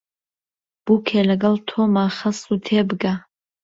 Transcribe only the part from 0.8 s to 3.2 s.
بووکێ لەگەڵ تۆمە خەسوو تێبگە